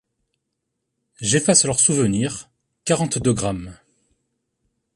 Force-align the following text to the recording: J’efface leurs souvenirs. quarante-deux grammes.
J’efface 1.19 1.63
leurs 1.65 1.79
souvenirs. 1.79 2.49
quarante-deux 2.85 3.33
grammes. 3.35 3.77